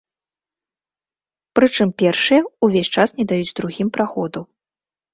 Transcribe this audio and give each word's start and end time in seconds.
Прычым 1.59 1.89
першыя 2.03 2.41
ўвесь 2.65 2.91
час 2.99 3.09
не 3.21 3.31
даюць 3.35 3.55
другім 3.63 3.87
праходу. 3.99 4.39